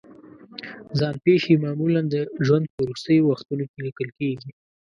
ځان 0.99 1.15
پېښې 1.25 1.61
معمولا 1.63 2.01
د 2.13 2.15
ژوند 2.45 2.65
په 2.73 2.77
وروستیو 2.83 3.27
وختونو 3.31 3.63
کې 3.71 3.77
لیکل 3.85 4.09
کېږي. 4.19 4.49